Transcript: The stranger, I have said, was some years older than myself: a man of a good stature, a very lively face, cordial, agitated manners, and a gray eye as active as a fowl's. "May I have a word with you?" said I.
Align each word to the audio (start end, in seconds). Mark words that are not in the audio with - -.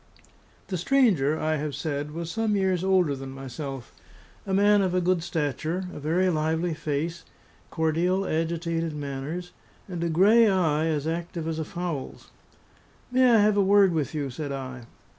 The 0.69 0.79
stranger, 0.79 1.39
I 1.39 1.57
have 1.57 1.75
said, 1.75 2.09
was 2.09 2.31
some 2.31 2.55
years 2.55 2.83
older 2.83 3.15
than 3.15 3.29
myself: 3.29 3.93
a 4.47 4.51
man 4.51 4.81
of 4.81 4.95
a 4.95 4.99
good 4.99 5.21
stature, 5.21 5.85
a 5.93 5.99
very 5.99 6.27
lively 6.31 6.73
face, 6.73 7.23
cordial, 7.69 8.25
agitated 8.25 8.95
manners, 8.95 9.51
and 9.87 10.03
a 10.03 10.09
gray 10.09 10.49
eye 10.49 10.87
as 10.87 11.05
active 11.05 11.47
as 11.47 11.59
a 11.59 11.65
fowl's. 11.65 12.31
"May 13.11 13.29
I 13.29 13.37
have 13.41 13.57
a 13.57 13.61
word 13.63 13.93
with 13.93 14.15
you?" 14.15 14.31
said 14.31 14.51
I. 14.51 14.85